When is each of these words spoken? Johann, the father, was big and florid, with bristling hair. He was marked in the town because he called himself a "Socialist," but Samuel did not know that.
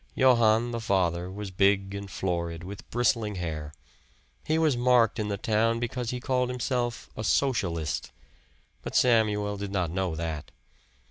Johann, 0.15 0.71
the 0.71 0.79
father, 0.79 1.29
was 1.29 1.51
big 1.51 1.93
and 1.93 2.09
florid, 2.09 2.63
with 2.63 2.89
bristling 2.89 3.35
hair. 3.35 3.71
He 4.43 4.57
was 4.57 4.75
marked 4.75 5.19
in 5.19 5.27
the 5.27 5.37
town 5.37 5.79
because 5.79 6.09
he 6.09 6.19
called 6.19 6.49
himself 6.49 7.07
a 7.15 7.23
"Socialist," 7.23 8.11
but 8.81 8.95
Samuel 8.95 9.57
did 9.57 9.71
not 9.71 9.91
know 9.91 10.15
that. 10.15 10.49